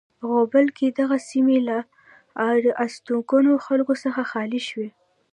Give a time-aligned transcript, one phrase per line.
[0.27, 1.77] غوبل کې دغه سیمې له
[2.49, 4.89] آر استوګنو خلکو څخه خالی شوې.